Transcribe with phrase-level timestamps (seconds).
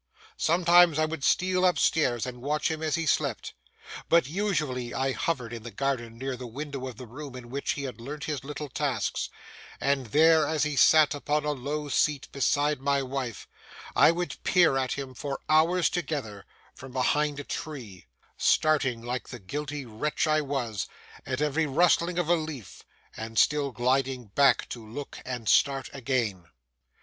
[0.37, 3.53] Sometimes I would steal up stairs and watch him as he slept;
[4.09, 7.73] but usually I hovered in the garden near the window of the room in which
[7.73, 9.29] he learnt his little tasks;
[9.79, 13.47] and there, as he sat upon a low seat beside my wife,
[13.95, 18.07] I would peer at him for hours together from behind a tree;
[18.37, 20.87] starting, like the guilty wretch I was,
[21.27, 22.81] at every rustling of a leaf,
[23.15, 26.45] and still gliding back to look and start again.